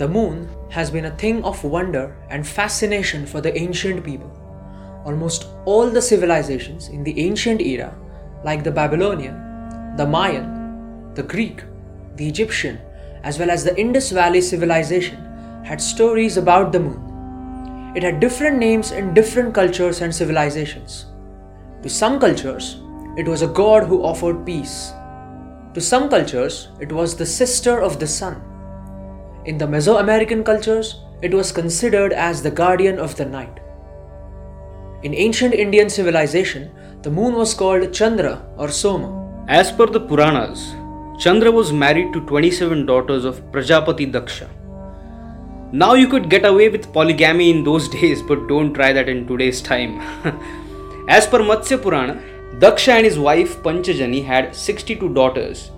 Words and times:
The 0.00 0.08
moon 0.08 0.48
has 0.70 0.90
been 0.90 1.04
a 1.04 1.16
thing 1.18 1.44
of 1.44 1.62
wonder 1.62 2.16
and 2.30 2.48
fascination 2.48 3.26
for 3.26 3.42
the 3.42 3.54
ancient 3.54 4.02
people. 4.02 4.30
Almost 5.04 5.48
all 5.66 5.90
the 5.90 6.00
civilizations 6.00 6.88
in 6.88 7.04
the 7.04 7.20
ancient 7.20 7.60
era, 7.60 7.94
like 8.42 8.64
the 8.64 8.70
Babylonian, 8.70 9.34
the 9.98 10.06
Mayan, 10.06 11.12
the 11.12 11.22
Greek, 11.22 11.64
the 12.16 12.26
Egyptian, 12.26 12.78
as 13.24 13.38
well 13.38 13.50
as 13.50 13.62
the 13.62 13.78
Indus 13.78 14.10
Valley 14.10 14.40
civilization, 14.40 15.22
had 15.66 15.82
stories 15.82 16.38
about 16.38 16.72
the 16.72 16.80
moon. 16.80 17.92
It 17.94 18.02
had 18.02 18.20
different 18.20 18.56
names 18.56 18.92
in 18.92 19.12
different 19.12 19.52
cultures 19.52 20.00
and 20.00 20.14
civilizations. 20.14 21.04
To 21.82 21.90
some 21.90 22.18
cultures, 22.18 22.80
it 23.18 23.28
was 23.28 23.42
a 23.42 23.48
god 23.48 23.84
who 23.84 24.02
offered 24.02 24.46
peace. 24.46 24.92
To 25.74 25.80
some 25.82 26.08
cultures, 26.08 26.68
it 26.80 26.90
was 26.90 27.16
the 27.16 27.26
sister 27.26 27.82
of 27.82 28.00
the 28.00 28.06
sun. 28.06 28.42
In 29.46 29.56
the 29.56 29.66
Mesoamerican 29.66 30.44
cultures, 30.44 30.96
it 31.22 31.32
was 31.32 31.50
considered 31.50 32.12
as 32.12 32.42
the 32.42 32.50
guardian 32.50 32.98
of 32.98 33.16
the 33.16 33.24
night. 33.24 33.58
In 35.02 35.14
ancient 35.14 35.54
Indian 35.54 35.88
civilization, 35.88 36.70
the 37.00 37.10
moon 37.10 37.34
was 37.34 37.54
called 37.54 37.90
Chandra 37.94 38.46
or 38.58 38.68
Soma. 38.68 39.44
As 39.48 39.72
per 39.72 39.86
the 39.86 39.98
Puranas, 40.00 40.74
Chandra 41.18 41.50
was 41.50 41.72
married 41.72 42.12
to 42.12 42.20
27 42.26 42.84
daughters 42.84 43.24
of 43.24 43.40
Prajapati 43.50 44.12
Daksha. 44.12 44.46
Now 45.72 45.94
you 45.94 46.06
could 46.06 46.28
get 46.28 46.44
away 46.44 46.68
with 46.68 46.92
polygamy 46.92 47.48
in 47.48 47.64
those 47.64 47.88
days, 47.98 48.20
but 48.20 48.46
don't 48.46 48.74
try 48.74 48.92
that 48.92 49.08
in 49.08 49.26
today's 49.26 49.62
time. 49.62 50.00
As 51.08 51.26
per 51.26 51.38
Matsya 51.38 51.82
Purana, 51.82 52.22
Daksha 52.58 52.92
and 52.92 53.06
his 53.06 53.18
wife 53.18 53.62
Panchajani 53.62 54.22
had 54.22 54.54
62 54.54 55.14
daughters, 55.14 55.70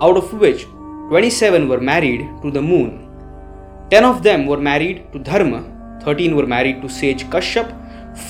out 0.00 0.16
of 0.16 0.32
which 0.34 0.66
27 1.08 1.68
were 1.68 1.80
married 1.80 2.28
to 2.42 2.52
the 2.52 2.62
moon. 2.62 3.07
10 3.90 4.04
of 4.04 4.22
them 4.22 4.46
were 4.46 4.58
married 4.58 5.10
to 5.12 5.18
Dharma, 5.18 5.64
13 6.04 6.36
were 6.36 6.46
married 6.46 6.82
to 6.82 6.88
sage 6.90 7.24
Kashyap, 7.30 7.68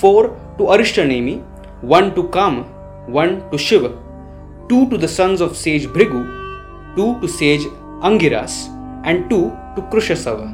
4 0.00 0.28
to 0.56 0.64
Arishtanemi, 0.74 1.42
1 1.80 2.14
to 2.14 2.28
Kama, 2.28 2.62
1 3.08 3.50
to 3.50 3.58
Shiva, 3.58 3.90
2 4.68 4.88
to 4.90 4.96
the 4.96 5.08
sons 5.08 5.40
of 5.40 5.56
sage 5.56 5.88
Bhrigu, 5.88 6.20
2 6.94 7.20
to 7.20 7.26
sage 7.26 7.64
Angiras, 8.08 8.68
and 9.04 9.28
2 9.28 9.50
to 9.74 9.82
Krushasava. 9.90 10.46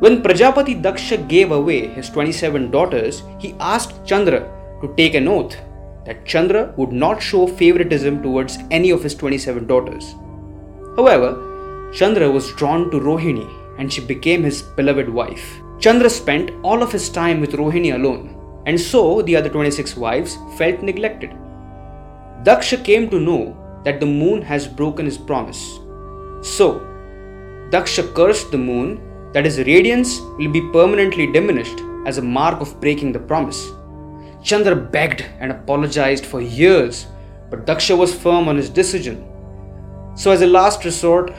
When 0.00 0.22
Prajapati 0.22 0.82
Daksha 0.82 1.26
gave 1.26 1.50
away 1.50 1.86
his 1.86 2.10
27 2.10 2.70
daughters, 2.70 3.22
he 3.38 3.54
asked 3.58 4.04
Chandra 4.04 4.40
to 4.82 4.94
take 4.98 5.14
an 5.14 5.28
oath 5.28 5.56
that 6.04 6.26
Chandra 6.26 6.74
would 6.76 6.92
not 6.92 7.22
show 7.22 7.46
favoritism 7.46 8.22
towards 8.22 8.58
any 8.70 8.90
of 8.90 9.02
his 9.02 9.14
27 9.14 9.66
daughters. 9.66 10.14
However, 10.96 11.90
Chandra 11.94 12.30
was 12.30 12.52
drawn 12.52 12.90
to 12.90 13.00
Rohini 13.00 13.48
and 13.78 13.92
she 13.92 14.00
became 14.00 14.42
his 14.42 14.62
beloved 14.62 15.08
wife. 15.08 15.60
Chandra 15.78 16.10
spent 16.10 16.50
all 16.62 16.82
of 16.82 16.92
his 16.92 17.08
time 17.08 17.40
with 17.40 17.52
Rohini 17.52 17.94
alone, 17.94 18.34
and 18.66 18.78
so 18.78 19.22
the 19.22 19.36
other 19.36 19.48
26 19.48 19.96
wives 19.96 20.36
felt 20.56 20.82
neglected. 20.82 21.30
Daksha 22.42 22.84
came 22.84 23.08
to 23.10 23.20
know 23.20 23.56
that 23.84 24.00
the 24.00 24.06
moon 24.06 24.42
has 24.42 24.66
broken 24.66 25.06
his 25.06 25.16
promise. 25.16 25.78
So, 26.42 26.80
Daksha 27.70 28.12
cursed 28.14 28.50
the 28.50 28.58
moon 28.58 29.00
that 29.32 29.44
his 29.44 29.58
radiance 29.58 30.20
will 30.38 30.50
be 30.50 30.72
permanently 30.72 31.30
diminished 31.30 31.80
as 32.06 32.18
a 32.18 32.22
mark 32.22 32.60
of 32.60 32.80
breaking 32.80 33.12
the 33.12 33.18
promise. 33.20 33.70
Chandra 34.42 34.74
begged 34.74 35.24
and 35.38 35.52
apologized 35.52 36.26
for 36.26 36.40
years, 36.40 37.06
but 37.50 37.66
Daksha 37.66 37.96
was 37.96 38.14
firm 38.14 38.48
on 38.48 38.56
his 38.56 38.70
decision. 38.70 39.24
So, 40.16 40.32
as 40.32 40.42
a 40.42 40.46
last 40.46 40.84
resort, 40.84 41.32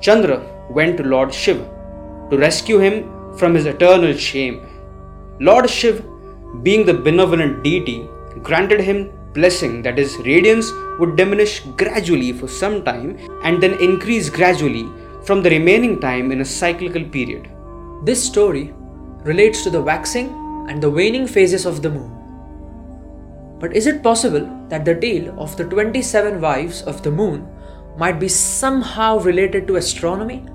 Chandra 0.00 0.40
went 0.70 0.96
to 0.98 1.02
Lord 1.02 1.34
Shiva 1.34 1.79
to 2.30 2.38
rescue 2.38 2.78
him 2.78 3.36
from 3.36 3.54
his 3.54 3.66
eternal 3.66 4.14
shame. 4.14 4.66
Lord 5.40 5.68
Shiv, 5.68 6.04
being 6.62 6.84
the 6.84 6.94
benevolent 6.94 7.62
deity, 7.62 8.08
granted 8.42 8.80
him 8.80 9.12
blessing 9.32 9.82
that 9.82 9.98
his 9.98 10.16
radiance 10.18 10.70
would 10.98 11.16
diminish 11.16 11.60
gradually 11.76 12.32
for 12.32 12.48
some 12.48 12.84
time 12.84 13.18
and 13.44 13.62
then 13.62 13.80
increase 13.80 14.28
gradually 14.28 14.86
from 15.24 15.42
the 15.42 15.50
remaining 15.50 16.00
time 16.00 16.32
in 16.32 16.40
a 16.40 16.44
cyclical 16.44 17.04
period. 17.04 17.48
This 18.04 18.22
story 18.22 18.74
relates 19.22 19.62
to 19.64 19.70
the 19.70 19.82
waxing 19.82 20.28
and 20.68 20.82
the 20.82 20.90
waning 20.90 21.26
phases 21.26 21.66
of 21.66 21.82
the 21.82 21.90
moon. 21.90 22.16
But 23.58 23.76
is 23.76 23.86
it 23.86 24.02
possible 24.02 24.48
that 24.68 24.84
the 24.84 24.94
tale 24.94 25.38
of 25.38 25.56
the 25.56 25.64
27 25.64 26.40
wives 26.40 26.82
of 26.82 27.02
the 27.02 27.10
moon 27.10 27.46
might 27.98 28.18
be 28.18 28.28
somehow 28.28 29.18
related 29.18 29.66
to 29.66 29.76
astronomy? 29.76 30.46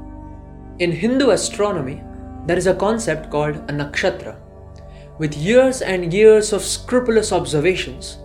In 0.77 0.91
Hindu 0.91 1.29
astronomy, 1.29 2.03
there 2.45 2.57
is 2.57 2.67
a 2.67 2.75
concept 2.75 3.31
called 3.31 3.55
a 3.55 3.71
nakshatra. 3.71 4.35
With 5.17 5.37
years 5.37 5.81
and 5.81 6.13
years 6.13 6.51
of 6.51 6.63
scrupulous 6.63 7.31
observations, 7.31 8.17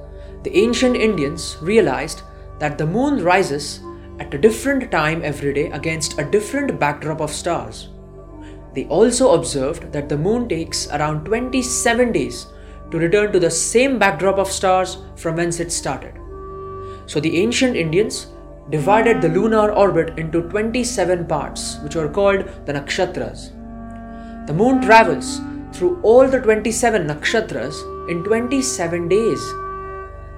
the 0.42 0.56
ancient 0.56 0.96
Indians 0.96 1.56
realized 1.62 2.22
that 2.58 2.76
the 2.76 2.86
moon 2.86 3.22
rises 3.22 3.78
at 4.18 4.34
a 4.34 4.38
different 4.38 4.90
time 4.90 5.22
every 5.22 5.54
day 5.54 5.70
against 5.70 6.18
a 6.18 6.24
different 6.24 6.80
backdrop 6.80 7.20
of 7.20 7.30
stars. 7.30 7.90
They 8.74 8.86
also 8.86 9.34
observed 9.34 9.92
that 9.92 10.08
the 10.08 10.18
moon 10.18 10.48
takes 10.48 10.88
around 10.88 11.26
27 11.26 12.10
days 12.10 12.46
to 12.90 12.98
return 12.98 13.30
to 13.32 13.38
the 13.38 13.50
same 13.50 13.96
backdrop 13.96 14.38
of 14.38 14.50
stars 14.50 14.98
from 15.14 15.36
whence 15.36 15.60
it 15.60 15.70
started. 15.70 16.14
So 17.06 17.20
the 17.20 17.38
ancient 17.38 17.76
Indians 17.76 18.26
divided 18.70 19.20
the 19.20 19.28
lunar 19.28 19.72
orbit 19.72 20.18
into 20.18 20.42
27 20.42 21.26
parts, 21.26 21.78
which 21.82 21.96
are 21.96 22.08
called 22.08 22.48
the 22.66 22.72
nakshatras. 22.72 23.50
The 24.46 24.54
moon 24.54 24.80
travels 24.80 25.40
through 25.72 26.00
all 26.02 26.26
the 26.26 26.40
27 26.40 27.06
nakshatras 27.06 27.74
in 28.08 28.24
27 28.24 29.08
days. 29.08 29.40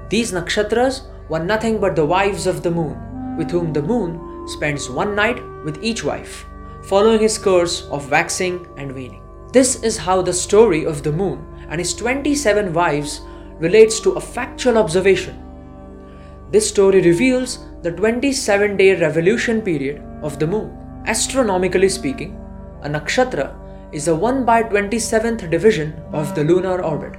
These 0.08 0.32
nakshatras 0.32 1.02
were 1.28 1.44
nothing 1.44 1.80
but 1.80 1.96
the 1.96 2.06
wives 2.06 2.46
of 2.46 2.62
the 2.62 2.70
moon, 2.70 3.36
with 3.36 3.50
whom 3.50 3.72
the 3.72 3.82
moon 3.82 4.48
spends 4.48 4.90
one 4.90 5.14
night 5.14 5.42
with 5.64 5.82
each 5.82 6.04
wife, 6.04 6.46
following 6.82 7.20
his 7.20 7.38
course 7.38 7.86
of 7.90 8.10
waxing 8.10 8.66
and 8.76 8.92
waning. 8.92 9.22
This 9.52 9.82
is 9.82 9.96
how 9.98 10.22
the 10.22 10.32
story 10.32 10.84
of 10.86 11.02
the 11.02 11.12
moon 11.12 11.46
and 11.68 11.78
his 11.78 11.94
27 11.94 12.72
wives 12.72 13.20
relates 13.58 14.00
to 14.00 14.12
a 14.12 14.20
factual 14.20 14.78
observation. 14.78 15.38
This 16.50 16.68
story 16.68 17.00
reveals 17.00 17.58
the 17.82 17.90
27 17.90 18.76
day 18.76 18.94
revolution 18.94 19.60
period 19.60 20.00
of 20.22 20.38
the 20.38 20.46
moon. 20.46 20.70
Astronomically 21.06 21.88
speaking, 21.88 22.38
a 22.82 22.88
nakshatra 22.88 23.48
is 23.92 24.06
a 24.06 24.14
1 24.14 24.44
by 24.44 24.62
27th 24.62 25.50
division 25.50 25.92
of 26.12 26.32
the 26.36 26.44
lunar 26.44 26.80
orbit. 26.80 27.18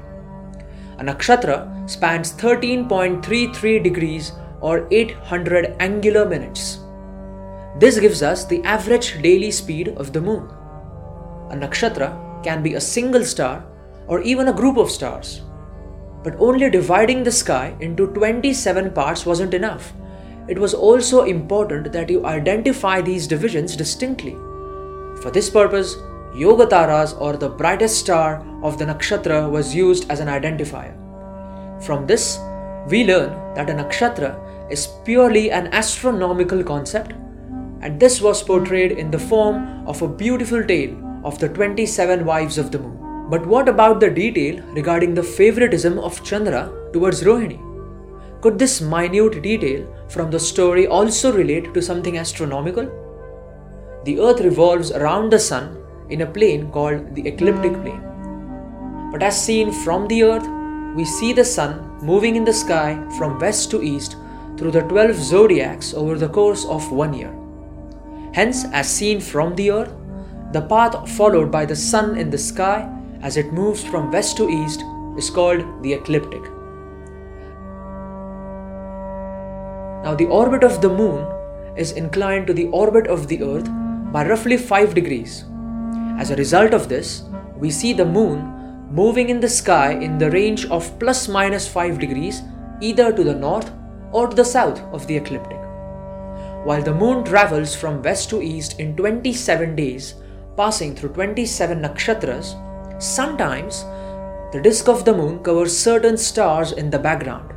A 0.99 1.03
nakshatra 1.03 1.89
spans 1.89 2.31
13.33 2.33 3.83
degrees 3.83 4.31
or 4.61 4.87
800 4.89 5.75
angular 5.81 6.25
minutes. 6.25 6.79
This 7.77 7.99
gives 7.99 8.23
us 8.23 8.45
the 8.45 8.63
average 8.63 9.21
daily 9.21 9.51
speed 9.51 9.89
of 9.97 10.13
the 10.13 10.21
moon. 10.21 10.47
A 11.51 11.57
nakshatra 11.57 12.41
can 12.41 12.63
be 12.63 12.75
a 12.75 12.81
single 12.81 13.25
star 13.25 13.65
or 14.07 14.21
even 14.21 14.47
a 14.47 14.53
group 14.53 14.77
of 14.77 14.89
stars. 14.89 15.41
But 16.23 16.37
only 16.39 16.69
dividing 16.69 17.23
the 17.23 17.33
sky 17.33 17.75
into 17.81 18.07
27 18.13 18.91
parts 18.91 19.25
wasn't 19.25 19.53
enough 19.53 19.91
it 20.47 20.59
was 20.59 20.73
also 20.73 21.23
important 21.23 21.91
that 21.91 22.09
you 22.09 22.25
identify 22.25 23.01
these 23.01 23.27
divisions 23.27 23.75
distinctly. 23.75 24.33
For 25.21 25.31
this 25.31 25.49
purpose, 25.49 25.95
Yogataras 26.33 27.19
or 27.21 27.37
the 27.37 27.49
brightest 27.49 27.99
star 27.99 28.45
of 28.63 28.77
the 28.77 28.85
nakshatra 28.85 29.49
was 29.49 29.75
used 29.75 30.09
as 30.09 30.19
an 30.19 30.27
identifier. 30.27 30.93
From 31.83 32.07
this, 32.07 32.39
we 32.89 33.03
learn 33.03 33.29
that 33.55 33.69
a 33.69 33.73
nakshatra 33.73 34.71
is 34.71 34.87
purely 35.05 35.51
an 35.51 35.67
astronomical 35.67 36.63
concept, 36.63 37.13
and 37.81 37.99
this 37.99 38.21
was 38.21 38.41
portrayed 38.41 38.93
in 38.93 39.11
the 39.11 39.19
form 39.19 39.87
of 39.87 40.01
a 40.01 40.07
beautiful 40.07 40.63
tale 40.63 40.95
of 41.23 41.39
the 41.39 41.49
27 41.49 42.25
wives 42.25 42.57
of 42.57 42.71
the 42.71 42.79
moon. 42.79 43.29
But 43.29 43.45
what 43.45 43.69
about 43.69 43.99
the 43.99 44.09
detail 44.09 44.61
regarding 44.73 45.13
the 45.13 45.23
favoritism 45.23 45.99
of 45.99 46.23
Chandra 46.23 46.71
towards 46.91 47.23
Rohini? 47.23 47.72
Could 48.43 48.59
this 48.59 48.81
minute 48.81 49.41
detail 49.41 49.87
from 50.09 50.29
the 50.29 50.37
story 50.37 50.85
also 50.85 51.31
relate 51.31 51.73
to 51.73 51.81
something 51.81 52.17
astronomical? 52.17 52.89
The 54.03 54.19
earth 54.19 54.41
revolves 54.41 54.91
around 54.91 55.31
the 55.31 55.39
sun 55.39 55.77
in 56.09 56.23
a 56.23 56.25
plane 56.25 56.69
called 56.69 57.15
the 57.15 57.25
ecliptic 57.25 57.71
plane. 57.71 58.03
But 59.13 59.23
as 59.23 59.41
seen 59.41 59.71
from 59.71 60.09
the 60.09 60.23
earth, 60.23 60.45
we 60.93 61.05
see 61.05 61.31
the 61.31 61.45
sun 61.45 61.97
moving 62.01 62.35
in 62.35 62.43
the 62.43 62.51
sky 62.51 63.01
from 63.17 63.39
west 63.39 63.71
to 63.71 63.81
east 63.81 64.17
through 64.57 64.71
the 64.71 64.81
12 64.81 65.15
zodiacs 65.15 65.93
over 65.93 66.17
the 66.17 66.27
course 66.27 66.65
of 66.65 66.91
one 66.91 67.13
year. 67.13 67.33
Hence, 68.33 68.65
as 68.73 68.89
seen 68.89 69.21
from 69.21 69.55
the 69.55 69.71
earth, 69.71 69.93
the 70.51 70.63
path 70.63 71.09
followed 71.11 71.49
by 71.49 71.65
the 71.65 71.77
sun 71.77 72.17
in 72.17 72.29
the 72.29 72.37
sky 72.37 72.93
as 73.21 73.37
it 73.37 73.53
moves 73.53 73.85
from 73.85 74.11
west 74.11 74.35
to 74.35 74.49
east 74.49 74.83
is 75.17 75.29
called 75.29 75.63
the 75.81 75.93
ecliptic. 75.93 76.52
Now, 80.03 80.13
the 80.13 80.27
orbit 80.27 80.65
of 80.65 80.81
the 80.81 80.89
moon 80.89 81.25
is 81.77 81.93
inclined 81.93 82.47
to 82.47 82.53
the 82.53 82.67
orbit 82.67 83.07
of 83.07 83.27
the 83.29 83.41
earth 83.41 83.69
by 84.11 84.27
roughly 84.27 84.57
5 84.57 84.93
degrees. 84.93 85.45
As 86.19 86.29
a 86.29 86.35
result 86.35 86.73
of 86.73 86.89
this, 86.89 87.23
we 87.55 87.71
see 87.71 87.93
the 87.93 88.05
moon 88.05 88.53
moving 88.91 89.29
in 89.29 89.39
the 89.39 89.49
sky 89.49 89.93
in 89.93 90.17
the 90.17 90.29
range 90.29 90.65
of 90.65 90.99
plus 90.99 91.29
minus 91.29 91.67
5 91.67 91.99
degrees 91.99 92.41
either 92.81 93.13
to 93.13 93.23
the 93.23 93.33
north 93.33 93.71
or 94.11 94.27
to 94.27 94.35
the 94.35 94.43
south 94.43 94.81
of 94.91 95.07
the 95.07 95.15
ecliptic. 95.15 95.57
While 96.65 96.83
the 96.83 96.93
moon 96.93 97.23
travels 97.23 97.73
from 97.73 98.03
west 98.03 98.29
to 98.31 98.41
east 98.41 98.79
in 98.79 98.97
27 98.97 99.75
days, 99.75 100.15
passing 100.57 100.95
through 100.95 101.13
27 101.13 101.81
nakshatras, 101.81 103.01
sometimes 103.01 103.83
the 104.51 104.61
disk 104.61 104.89
of 104.89 105.05
the 105.05 105.15
moon 105.15 105.39
covers 105.39 105.75
certain 105.75 106.17
stars 106.17 106.73
in 106.73 106.89
the 106.89 106.99
background. 106.99 107.53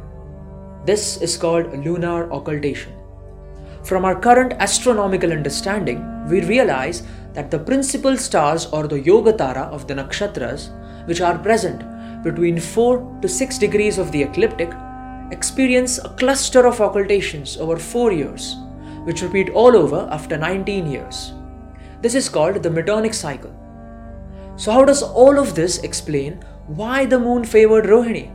This 0.87 1.21
is 1.21 1.37
called 1.37 1.85
lunar 1.85 2.33
occultation. 2.33 2.93
From 3.83 4.05
our 4.05 4.15
current 4.15 4.53
astronomical 4.61 5.33
understanding, 5.33 6.29
we 6.29 6.43
realize 6.43 7.03
that 7.33 7.51
the 7.51 7.59
principal 7.59 8.17
stars 8.17 8.67
or 8.67 8.87
the 8.87 9.01
Yogatara 9.01 9.69
of 9.71 9.89
the 9.89 9.95
nakshatras, 9.95 10.69
which 11.09 11.21
are 11.21 11.39
present 11.39 11.83
between 12.23 12.61
4 12.61 13.19
to 13.21 13.29
6 13.29 13.59
degrees 13.59 13.99
of 13.99 14.13
the 14.13 14.23
ecliptic, 14.23 14.73
experience 15.33 15.99
a 15.99 16.09
cluster 16.11 16.65
of 16.69 16.81
occultations 16.81 17.57
over 17.57 17.77
4 17.77 18.13
years, 18.13 18.55
which 19.03 19.23
repeat 19.23 19.51
all 19.51 19.77
over 19.77 20.09
after 20.13 20.39
19 20.39 20.87
years. 20.87 21.33
This 22.01 22.15
is 22.15 22.29
called 22.29 22.63
the 22.63 22.71
Metonic 22.71 23.13
cycle. 23.13 23.53
So, 24.55 24.71
how 24.71 24.85
does 24.85 25.03
all 25.03 25.37
of 25.37 25.57
this 25.57 25.79
explain 25.79 26.45
why 26.69 27.07
the 27.07 27.19
moon 27.19 27.45
favored 27.45 27.87
Rohini? 27.87 28.31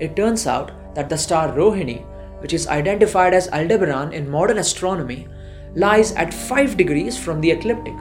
It 0.00 0.16
turns 0.16 0.46
out 0.46 0.72
that 0.96 1.08
the 1.08 1.16
star 1.16 1.52
Rohini, 1.52 2.04
which 2.40 2.52
is 2.52 2.66
identified 2.66 3.34
as 3.34 3.48
Aldebaran 3.50 4.12
in 4.12 4.28
modern 4.28 4.58
astronomy, 4.58 5.28
lies 5.76 6.12
at 6.12 6.34
5 6.34 6.76
degrees 6.76 7.16
from 7.16 7.40
the 7.40 7.50
ecliptic. 7.52 7.94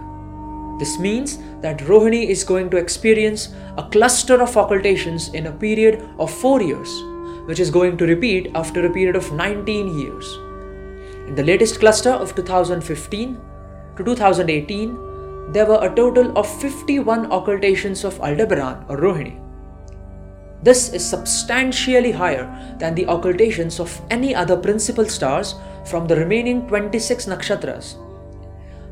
This 0.80 0.98
means 0.98 1.38
that 1.62 1.80
Rohini 1.80 2.28
is 2.28 2.44
going 2.44 2.70
to 2.72 2.78
experience 2.78 3.54
a 3.78 3.84
cluster 3.84 4.42
of 4.42 4.58
occultations 4.58 5.30
in 5.34 5.48
a 5.48 5.52
period 5.52 6.02
of 6.20 6.34
4 6.34 6.62
years, 6.62 6.90
which 7.48 7.60
is 7.60 7.70
going 7.70 7.98
to 7.98 8.06
repeat 8.06 8.52
after 8.56 8.86
a 8.86 8.92
period 8.92 9.16
of 9.16 9.32
19 9.32 10.00
years. 10.00 10.38
In 11.28 11.36
the 11.36 11.44
latest 11.44 11.80
cluster 11.80 12.12
of 12.12 12.36
2015 12.36 13.38
to 13.98 14.04
2018, 14.04 15.52
there 15.54 15.66
were 15.66 15.80
a 15.82 15.96
total 15.96 16.38
of 16.38 16.48
51 16.62 17.32
occultations 17.32 18.04
of 18.04 18.20
Aldebaran 18.20 18.86
or 18.90 18.98
Rohini. 18.98 19.45
This 20.66 20.90
is 20.90 21.06
substantially 21.06 22.12
higher 22.12 22.50
than 22.80 22.96
the 22.96 23.06
occultations 23.06 23.80
of 23.80 24.02
any 24.10 24.34
other 24.34 24.58
principal 24.58 25.06
stars 25.06 25.54
from 25.86 26.08
the 26.08 26.16
remaining 26.16 26.68
26 26.68 27.28
nakshatras. 27.28 27.94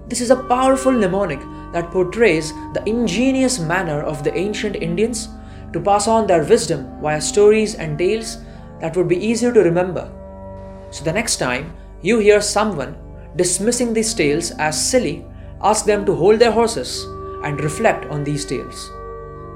This 0.08 0.22
is 0.22 0.30
a 0.30 0.44
powerful 0.44 0.92
mnemonic 0.92 1.40
that 1.74 1.90
portrays 1.90 2.54
the 2.76 2.84
ingenious 2.86 3.58
manner 3.58 4.04
of 4.04 4.24
the 4.24 4.38
ancient 4.38 4.76
Indians 4.76 5.30
to 5.72 5.80
pass 5.80 6.08
on 6.08 6.28
their 6.28 6.44
wisdom 6.44 7.02
via 7.02 7.20
stories 7.20 7.74
and 7.74 7.98
tales 7.98 8.38
that 8.80 8.96
would 8.96 9.08
be 9.08 9.18
easier 9.18 9.52
to 9.52 9.64
remember. 9.64 10.08
So, 10.92 11.04
the 11.04 11.12
next 11.12 11.38
time 11.38 11.74
you 12.04 12.20
hear 12.20 12.40
someone 12.40 12.96
dismissing 13.36 13.94
these 13.94 14.14
tales 14.14 14.52
as 14.60 14.80
silly, 14.80 15.26
ask 15.64 15.86
them 15.86 16.06
to 16.06 16.14
hold 16.14 16.38
their 16.38 16.52
horses 16.52 17.04
and 17.44 17.60
reflect 17.64 18.06
on 18.12 18.24
these 18.24 18.46
tales. 18.46 18.92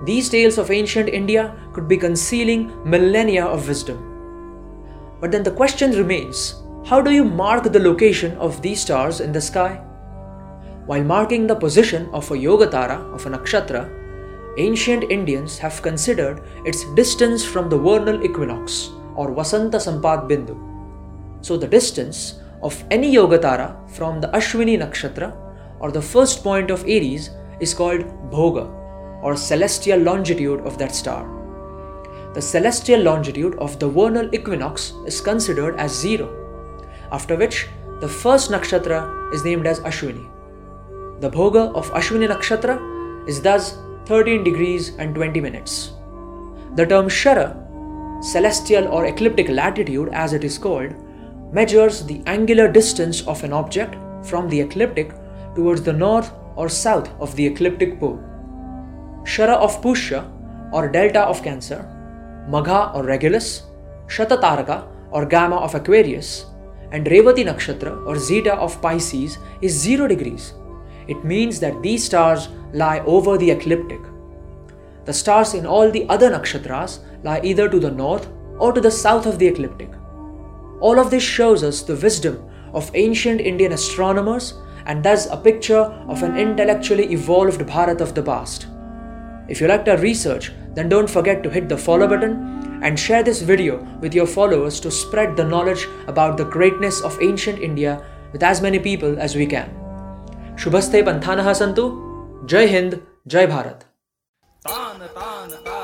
These 0.03 0.29
tales 0.29 0.57
of 0.57 0.69
ancient 0.69 1.09
India 1.09 1.55
could 1.73 1.87
be 1.87 1.97
concealing 1.97 2.71
millennia 2.89 3.45
of 3.45 3.67
wisdom. 3.67 3.97
But 5.19 5.31
then 5.31 5.43
the 5.43 5.51
question 5.51 5.91
remains 5.91 6.55
how 6.85 7.01
do 7.01 7.11
you 7.11 7.23
mark 7.23 7.63
the 7.63 7.79
location 7.79 8.37
of 8.37 8.61
these 8.61 8.81
stars 8.81 9.19
in 9.19 9.31
the 9.31 9.41
sky? 9.41 9.75
While 10.85 11.03
marking 11.03 11.47
the 11.47 11.55
position 11.55 12.07
of 12.13 12.29
a 12.31 12.35
Yogatara 12.35 13.13
of 13.13 13.25
a 13.25 13.29
nakshatra, 13.29 13.89
ancient 14.57 15.11
Indians 15.11 15.57
have 15.57 15.81
considered 15.81 16.41
its 16.63 16.85
distance 16.93 17.43
from 17.43 17.69
the 17.69 17.77
vernal 17.77 18.23
equinox 18.23 18.91
or 19.15 19.35
Vasanta 19.35 19.79
Sampad 19.79 20.29
Bindu. 20.29 20.55
So 21.41 21.57
the 21.57 21.67
distance 21.67 22.39
of 22.61 22.81
any 22.89 23.13
Yogatara 23.13 23.89
from 23.89 24.21
the 24.21 24.27
Ashwini 24.29 24.77
nakshatra 24.77 25.35
or 25.79 25.91
the 25.91 26.01
first 26.01 26.43
point 26.43 26.71
of 26.71 26.83
Aries 26.83 27.31
is 27.59 27.73
called 27.73 28.05
Bhoga 28.31 28.86
or 29.21 29.35
celestial 29.35 29.99
longitude 29.99 30.61
of 30.61 30.77
that 30.77 30.95
star. 30.95 31.27
The 32.33 32.41
celestial 32.41 33.01
longitude 33.01 33.55
of 33.55 33.79
the 33.79 33.89
vernal 33.89 34.33
equinox 34.33 34.93
is 35.05 35.21
considered 35.21 35.75
as 35.77 35.91
zero, 35.91 36.29
after 37.11 37.35
which 37.35 37.67
the 37.99 38.07
first 38.07 38.51
nakshatra 38.51 39.33
is 39.33 39.43
named 39.43 39.65
as 39.65 39.79
Ashwini. 39.79 40.29
The 41.19 41.31
Bhoga 41.31 41.73
of 41.73 41.89
Ashwini 41.91 42.27
nakshatra 42.27 43.27
is 43.27 43.41
thus 43.41 43.77
13 44.05 44.43
degrees 44.43 44.95
and 44.99 45.15
20 45.15 45.41
minutes. 45.41 45.93
The 46.75 46.85
term 46.85 47.07
Shara, 47.07 47.55
celestial 48.23 48.87
or 48.87 49.05
ecliptic 49.05 49.49
latitude 49.49 50.09
as 50.09 50.33
it 50.33 50.43
is 50.43 50.57
called, 50.57 50.93
measures 51.51 52.05
the 52.05 52.21
angular 52.27 52.71
distance 52.71 53.21
of 53.25 53.43
an 53.43 53.53
object 53.53 53.95
from 54.23 54.47
the 54.49 54.61
ecliptic 54.61 55.11
towards 55.55 55.81
the 55.81 55.93
north 55.93 56.31
or 56.55 56.69
south 56.69 57.09
of 57.19 57.35
the 57.35 57.45
ecliptic 57.45 57.99
pole. 57.99 58.19
Shara 59.37 59.55
of 59.55 59.81
Pushya 59.83 60.27
or 60.73 60.87
delta 60.89 61.21
of 61.21 61.43
Cancer, 61.43 61.85
Magha 62.49 62.95
or 62.95 63.03
Regulus, 63.03 63.61
Shatataraka 64.07 64.87
or 65.11 65.27
Gamma 65.27 65.57
of 65.57 65.75
Aquarius, 65.75 66.47
and 66.91 67.05
Revati 67.05 67.45
Nakshatra 67.45 68.03
or 68.07 68.17
Zeta 68.17 68.55
of 68.55 68.81
Pisces 68.81 69.37
is 69.61 69.79
0 69.79 70.07
degrees. 70.07 70.55
It 71.07 71.23
means 71.23 71.59
that 71.59 71.83
these 71.83 72.03
stars 72.03 72.47
lie 72.73 73.01
over 73.01 73.37
the 73.37 73.51
ecliptic. 73.51 73.99
The 75.05 75.13
stars 75.13 75.53
in 75.53 75.67
all 75.67 75.91
the 75.91 76.09
other 76.09 76.31
nakshatras 76.31 77.01
lie 77.23 77.39
either 77.43 77.69
to 77.69 77.79
the 77.79 77.91
north 77.91 78.27
or 78.57 78.73
to 78.73 78.81
the 78.81 78.89
south 78.89 79.27
of 79.27 79.37
the 79.37 79.45
ecliptic. 79.45 79.91
All 80.79 80.99
of 80.99 81.11
this 81.11 81.21
shows 81.21 81.61
us 81.63 81.83
the 81.83 81.95
wisdom 81.95 82.43
of 82.73 82.89
ancient 82.95 83.41
Indian 83.41 83.73
astronomers 83.73 84.55
and 84.87 85.03
thus 85.03 85.27
a 85.29 85.37
picture 85.37 85.85
of 86.07 86.23
an 86.23 86.35
intellectually 86.37 87.13
evolved 87.13 87.61
Bharat 87.61 88.01
of 88.01 88.15
the 88.15 88.23
past. 88.23 88.65
If 89.49 89.61
you 89.61 89.67
liked 89.67 89.87
our 89.87 89.97
research, 89.97 90.51
then 90.75 90.89
don't 90.89 91.09
forget 91.09 91.41
to 91.43 91.49
hit 91.49 91.69
the 91.69 91.77
follow 91.77 92.07
button 92.07 92.79
and 92.83 92.99
share 92.99 93.23
this 93.23 93.41
video 93.41 93.79
with 94.01 94.13
your 94.13 94.27
followers 94.27 94.79
to 94.81 94.91
spread 94.91 95.35
the 95.37 95.43
knowledge 95.43 95.87
about 96.07 96.37
the 96.37 96.45
greatness 96.45 97.01
of 97.01 97.17
ancient 97.21 97.59
India 97.59 98.03
with 98.33 98.43
as 98.43 98.61
many 98.61 98.79
people 98.79 99.19
as 99.19 99.35
we 99.35 99.45
can. 99.45 99.69
Shubhaste 100.55 101.01
Panthanaha 101.03 101.53
Santu, 101.55 102.45
Jai 102.45 102.67
Hind, 102.67 103.01
Jai 103.25 103.47
Bharat. 103.47 103.83
तान 104.67 104.99
तान 105.15 105.51
ता 105.63 105.79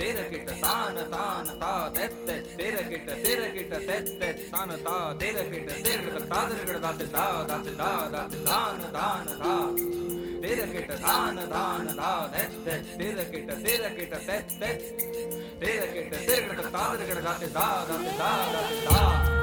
तेर 0.00 0.18
kit 0.30 0.48
तान 0.64 0.96
तान 1.12 1.46
ता 1.60 1.72
तेत 1.96 2.12
तेत 2.26 2.46
तेर 2.58 2.76
किट 2.90 3.10
तेर 3.26 3.42
किट 3.54 3.74
तेत 3.86 4.06
तेत 4.20 4.38
तान 4.52 4.70
ता 4.86 4.96
तेर 5.22 5.38
किट 5.52 5.70
तेर 5.86 6.00
किट 6.04 6.22
तादर 6.32 6.64
किट 6.66 6.80
दाते 6.82 7.06
दा 7.14 7.26
दाते 7.50 7.74
दा 7.80 7.90
दाते 8.14 8.38
तान 8.48 8.80
तान 8.96 9.26
ता 9.42 10.01
கிட்ட 10.92 11.06
தான 11.06 11.44
தான 11.46 11.92
தான 11.92 12.32
தேர 12.98 13.18
கிட்ட 13.24 13.52
தேர 13.56 13.82
கிட்ட 13.90 14.16
தேர 15.60 15.82
கிட்ட 15.92 16.16
தேர 16.26 16.40
கிட்ட 16.48 16.68
தாவர 16.70 16.98
கிட்ட 17.02 17.46
தாத 17.48 17.90
தாத 18.10 18.56
தாத 18.90 19.41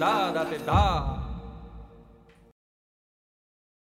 દા 0.00 0.30
દાતે 0.34 0.58
દા 0.66 1.09